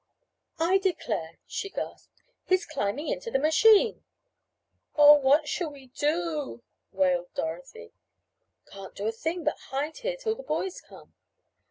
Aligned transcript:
"I 0.57 0.79
declare!" 0.79 1.37
she 1.45 1.69
gasped. 1.69 2.23
"He 2.47 2.55
is 2.55 2.65
climbing 2.65 3.07
into 3.09 3.29
the 3.29 3.37
machine." 3.37 4.03
"Oh, 4.95 5.13
what 5.19 5.47
shall 5.47 5.69
we 5.69 5.89
do?" 5.89 6.63
wailed 6.91 7.31
Dorothy. 7.35 7.93
"Can't 8.65 8.95
do 8.95 9.05
a 9.05 9.11
thing 9.11 9.43
but 9.43 9.59
hide 9.69 9.97
here 9.97 10.13
until 10.13 10.33
the 10.33 10.41
boys 10.41 10.81
come. 10.81 11.13